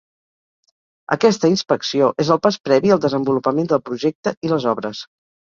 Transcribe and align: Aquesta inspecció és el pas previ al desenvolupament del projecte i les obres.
Aquesta 1.15 1.51
inspecció 1.53 2.07
és 2.23 2.31
el 2.37 2.41
pas 2.47 2.57
previ 2.69 2.95
al 2.97 3.03
desenvolupament 3.05 3.71
del 3.75 3.83
projecte 3.93 4.35
i 4.49 4.53
les 4.57 4.69
obres. 4.75 5.05